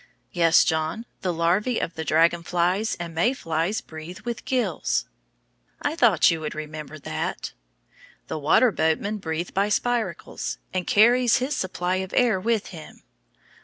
[0.31, 5.05] Yes, John, the larvæ of the dragon flies and May flies breathe with gills.
[5.79, 7.53] I thought you would remember that.
[8.25, 13.03] The water boatman breathes by spiracles, and carries his supply of air with him.